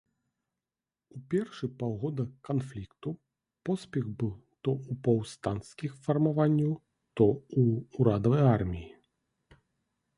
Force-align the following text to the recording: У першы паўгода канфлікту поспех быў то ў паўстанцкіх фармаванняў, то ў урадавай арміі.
У 1.15 1.19
першы 1.33 1.67
паўгода 1.81 2.23
канфлікту 2.49 3.13
поспех 3.69 4.05
быў 4.23 4.33
то 4.63 4.71
ў 4.79 4.93
паўстанцкіх 5.07 5.91
фармаванняў, 6.07 6.73
то 7.21 7.33
ў 7.61 8.05
урадавай 8.05 8.43
арміі. 8.57 8.89